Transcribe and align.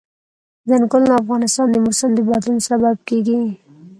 ځنګلونه 0.69 1.05
د 1.09 1.13
افغانستان 1.23 1.67
د 1.71 1.75
موسم 1.85 2.09
د 2.15 2.19
بدلون 2.27 2.57
سبب 2.69 2.95
کېږي. 3.07 3.41